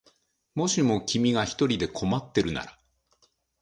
[0.55, 2.79] もしも君が一人困ってるなら